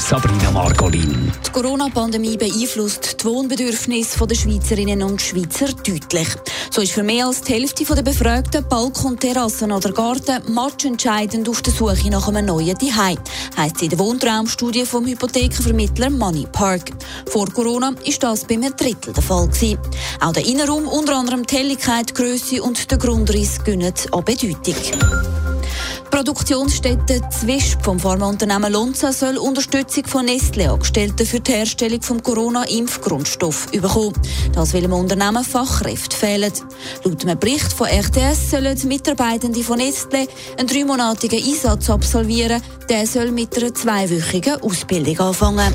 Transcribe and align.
Sabrina 0.00 0.50
Margolin. 0.52 1.32
Die 1.46 1.50
Corona-Pandemie 1.50 2.36
beeinflusst 2.36 3.20
die 3.20 3.24
Wohnbedürfnisse 3.24 4.26
der 4.26 4.34
Schweizerinnen 4.34 5.02
und 5.02 5.20
Schweizer 5.20 5.66
deutlich. 5.72 6.28
So 6.70 6.82
ist 6.82 6.92
für 6.92 7.02
mehr 7.02 7.26
als 7.26 7.40
die 7.42 7.54
Hälfte 7.54 7.84
der 7.84 8.02
Befragten 8.02 8.64
Balkon, 8.68 9.18
Terrassen 9.18 9.72
oder 9.72 9.92
Garten 9.92 10.52
matchentscheidend 10.52 11.48
auf 11.48 11.62
der 11.62 11.72
Suche 11.72 12.10
nach 12.10 12.28
einem 12.28 12.46
neuen 12.46 12.78
Zuhause. 12.78 13.18
Heisst 13.56 13.76
es 13.76 13.82
in 13.82 13.90
der 13.90 13.98
Wohntraumstudie 13.98 14.86
vom 14.86 15.06
Hypothekenvermittler 15.06 16.10
Money 16.10 16.46
Park. 16.52 16.92
Vor 17.26 17.46
Corona 17.50 17.92
ist 18.04 18.22
das 18.22 18.44
bei 18.44 18.54
einem 18.54 18.76
Drittel 18.76 19.12
der 19.12 19.22
Fall 19.22 19.48
gewesen. 19.48 19.78
Auch 20.20 20.32
der 20.32 20.46
Innenraum, 20.46 20.86
unter 20.86 21.16
anderem 21.16 21.44
die 21.44 21.56
Helligkeit, 21.56 22.14
Grösse 22.14 22.62
und 22.62 22.90
der 22.90 22.98
Grundriss 22.98 23.64
gönnen 23.64 23.94
an 24.12 24.24
Bedeutung. 24.24 25.37
Produktionsstätte 26.18 27.20
Zwisp 27.30 27.84
vom 27.84 28.00
Pharmaunternehmen 28.00 28.72
Lonza 28.72 29.12
soll 29.12 29.38
Unterstützung 29.38 30.04
von 30.04 30.24
Nestle-Angestellten 30.24 31.24
für 31.24 31.38
die 31.38 31.52
Herstellung 31.52 32.00
des 32.00 32.22
Corona-Impfgrundstoff 32.24 33.70
bekommen. 33.70 34.20
Das 34.52 34.72
will 34.72 34.82
dem 34.82 34.94
Unternehmen 34.94 35.44
Fachkräfte 35.44 36.16
fehlen. 36.16 36.52
Laut 37.04 37.22
einem 37.22 37.38
Bericht 37.38 37.72
von 37.72 37.86
RTS 37.86 38.50
sollen 38.50 38.76
Mitarbeitende 38.88 39.62
von 39.62 39.78
Nestle 39.78 40.26
einen 40.58 40.66
dreimonatigen 40.66 41.40
Einsatz 41.40 41.88
absolvieren. 41.88 42.60
Der 42.88 43.06
soll 43.06 43.30
mit 43.30 43.56
einer 43.56 43.72
zweiwöchigen 43.72 44.60
Ausbildung 44.60 45.20
anfangen. 45.20 45.72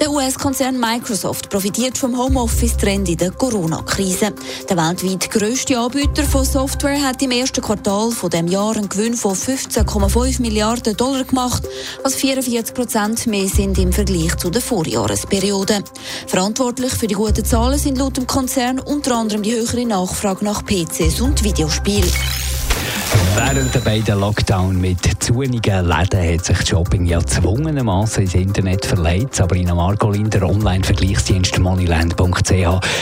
Der 0.00 0.10
US-Konzern 0.10 0.80
Microsoft 0.80 1.50
profitiert 1.50 1.98
vom 1.98 2.16
Homeoffice-Trend 2.16 3.06
in 3.10 3.18
der 3.18 3.32
Corona-Krise. 3.32 4.32
Der 4.66 4.76
weltweit 4.78 5.30
grösste 5.30 5.78
Anbieter 5.78 6.22
von 6.24 6.42
Software 6.42 7.02
hat 7.02 7.20
im 7.20 7.30
ersten 7.30 7.60
Quartal 7.60 8.10
von 8.10 8.30
dem 8.30 8.48
Jahr 8.48 8.76
einen 8.76 8.88
Gewinn 8.88 9.12
von 9.12 9.34
15,5 9.34 10.40
Milliarden 10.40 10.96
Dollar 10.96 11.24
gemacht, 11.24 11.68
was 12.02 12.14
44 12.14 12.74
Prozent 12.74 13.26
mehr 13.26 13.46
sind 13.46 13.76
im 13.76 13.92
Vergleich 13.92 14.34
zu 14.38 14.48
der 14.48 14.62
Vorjahresperiode. 14.62 15.84
Verantwortlich 16.26 16.94
für 16.94 17.06
die 17.06 17.14
guten 17.14 17.44
Zahlen 17.44 17.78
sind 17.78 17.98
laut 17.98 18.16
dem 18.16 18.26
Konzern 18.26 18.80
unter 18.80 19.16
anderem 19.16 19.42
die 19.42 19.52
höhere 19.52 19.84
Nachfrage 19.84 20.46
nach 20.46 20.64
PCs 20.64 21.20
und 21.20 21.44
Videospielen. 21.44 22.10
Während 23.34 23.74
der 23.74 23.80
beiden 23.80 24.20
Lockdown 24.20 24.80
mit 24.80 24.98
zunigen 25.22 25.86
Läden 25.86 26.34
hat 26.34 26.44
sich 26.44 26.66
Shopping 26.66 27.06
ja 27.06 27.24
zwungenermassen 27.24 28.22
ins 28.22 28.34
Internet 28.34 28.86
verlegt. 28.86 29.34
Sabrina 29.34 29.74
Margolin, 29.74 30.30
der 30.30 30.48
Online-Vergleichsdienst 30.48 31.58
moneyland.ch, 31.58 32.52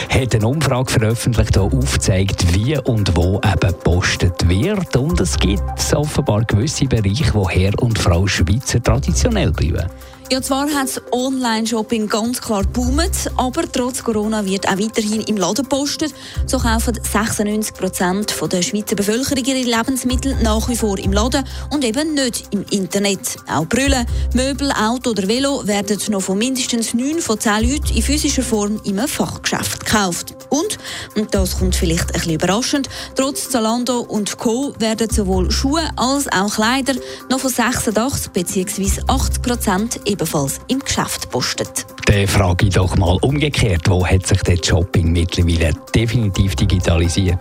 hat 0.09 0.35
eine 0.35 0.47
Umfrage 0.47 0.91
veröffentlicht, 0.91 1.55
die 1.55 1.59
aufzeigt, 1.59 2.53
wie 2.53 2.77
und 2.77 3.15
wo 3.15 3.41
eben 3.43 3.71
gepostet 3.71 4.47
wird. 4.47 4.95
Und 4.95 5.19
es 5.19 5.37
gibt 5.37 5.61
offenbar 5.93 6.43
gewisse 6.45 6.85
Bereiche, 6.85 7.33
wo 7.33 7.49
Herr 7.49 7.71
und 7.79 7.99
Frau 7.99 8.25
Schweizer 8.25 8.81
traditionell 8.81 9.51
bleiben. 9.51 9.87
Ja, 10.31 10.43
zwar 10.43 10.69
hat 10.69 10.89
das 10.89 11.01
Online-Shopping 11.11 12.07
ganz 12.07 12.39
klar 12.39 12.61
boomt, 12.63 13.31
aber 13.35 13.63
trotz 13.71 14.03
Corona 14.03 14.45
wird 14.45 14.67
auch 14.67 14.77
weiterhin 14.77 15.21
im 15.21 15.37
Laden 15.37 15.63
gepostet. 15.63 16.13
So 16.45 16.59
kaufen 16.59 16.99
96 17.01 17.73
Prozent 17.73 18.35
der 18.51 18.61
Schweizer 18.61 18.95
Bevölkerung 18.95 19.43
ihre 19.43 19.67
Lebensmittel 19.67 20.37
nach 20.43 20.69
wie 20.69 20.75
vor 20.75 20.99
im 20.99 21.13
Laden 21.13 21.43
und 21.71 21.83
eben 21.83 22.13
nicht 22.13 22.43
im 22.51 22.63
Internet. 22.69 23.37
Auch 23.51 23.65
Brüllen, 23.65 24.05
Möbel, 24.35 24.71
Auto 24.71 25.09
oder 25.09 25.27
Velo 25.27 25.65
werden 25.65 25.97
noch 26.09 26.21
von 26.21 26.37
mindestens 26.37 26.93
9 26.93 27.21
von 27.21 27.39
10 27.39 27.67
Leuten 27.67 27.95
in 27.95 28.03
physischer 28.03 28.43
Form 28.43 28.79
im 28.83 28.99
Fachgeschäft 28.99 29.83
gekauft. 29.83 30.35
Und, 30.49 30.77
und 31.15 31.33
das 31.33 31.57
kommt 31.57 31.75
vielleicht 31.75 32.09
ein 32.09 32.13
bisschen 32.13 32.33
überraschend, 32.33 32.89
trotz 33.15 33.49
Zalando 33.49 34.01
und 34.01 34.37
Co. 34.37 34.75
werden 34.77 35.09
sowohl 35.09 35.49
Schuhe 35.49 35.89
als 35.95 36.31
auch 36.31 36.53
Kleider 36.53 36.93
noch 37.29 37.39
von 37.39 37.49
86 37.49 38.31
bzw. 38.31 39.01
80 39.07 39.41
Prozent 39.41 39.99
ebenfalls 40.19 40.59
im 40.67 40.79
Geschäft 40.79 41.29
postet. 41.29 41.85
Dann 42.05 42.27
frage 42.27 42.67
ich 42.67 42.73
doch 42.73 42.95
mal 42.97 43.17
umgekehrt, 43.21 43.81
wo 43.87 44.05
hat 44.05 44.27
sich 44.27 44.41
der 44.43 44.57
Shopping 44.61 45.11
mittlerweile 45.11 45.73
definitiv 45.95 46.55
digitalisiert? 46.55 47.39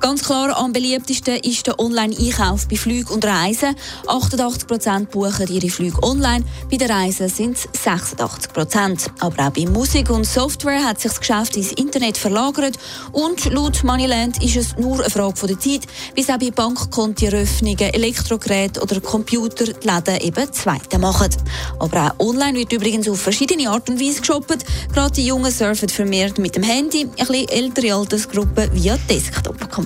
Ganz 0.00 0.22
klar 0.24 0.56
am 0.56 0.72
beliebtesten 0.72 1.36
ist 1.36 1.66
der 1.66 1.78
Online-Einkauf 1.80 2.68
bei 2.68 2.76
Flügen 2.76 3.14
und 3.14 3.24
Reisen. 3.24 3.74
88% 4.06 5.06
buchen 5.06 5.48
ihre 5.48 5.70
Flüge 5.70 6.02
online, 6.02 6.44
bei 6.70 6.76
den 6.76 6.90
Reisen 6.90 7.28
sind 7.28 7.56
es 7.56 7.68
86%. 7.80 9.08
Aber 9.20 9.46
auch 9.46 9.50
bei 9.50 9.66
Musik 9.66 10.10
und 10.10 10.24
Software 10.24 10.84
hat 10.84 11.00
sich 11.00 11.12
das 11.12 11.20
Geschäft 11.20 11.56
ins 11.56 11.72
Internet 11.72 12.18
verlagert 12.18 12.78
und 13.12 13.46
laut 13.52 13.82
Moneyland 13.84 14.42
ist 14.42 14.56
es 14.56 14.76
nur 14.76 15.00
eine 15.00 15.10
Frage 15.10 15.46
der 15.46 15.58
Zeit, 15.58 15.86
bis 16.14 16.28
auch 16.28 16.38
bei 16.38 16.50
Bankkontoeröffnungen, 16.50 17.94
Elektrogeräten 17.94 18.82
oder 18.82 19.00
Computer 19.00 19.64
die 19.64 19.88
Läden 19.88 20.20
eben 20.20 20.52
zweite 20.52 20.98
machen. 20.98 21.34
Aber 21.78 22.14
auch 22.18 22.26
online 22.26 22.58
wird 22.58 22.72
übrigens 22.72 23.08
auf 23.08 23.20
verschiedene 23.20 23.70
Art 23.70 23.88
und 23.88 24.00
Weise 24.00 24.20
geshoppt. 24.20 24.64
Gerade 24.92 25.14
die 25.14 25.26
Jungen 25.26 25.50
surfen 25.50 25.88
vermehrt 25.88 26.38
mit 26.38 26.54
dem 26.54 26.62
Handy, 26.62 27.02
ein 27.02 27.10
bisschen 27.10 27.48
ältere 27.48 27.94
Altersgruppen 27.94 28.72
via 28.74 28.98
Desktop-Computer. 29.08 29.85